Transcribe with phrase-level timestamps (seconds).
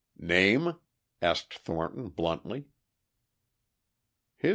[0.17, 0.79] "Name?"
[1.21, 2.65] asked Thornton bluntly.